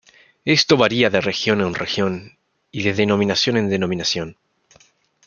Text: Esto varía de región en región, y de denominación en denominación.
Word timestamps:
Esto 0.45 0.77
varía 0.77 1.11
de 1.11 1.21
región 1.21 1.61
en 1.61 1.75
región, 1.75 2.35
y 2.71 2.81
de 2.81 2.93
denominación 2.95 3.55
en 3.55 3.69
denominación. 3.69 4.35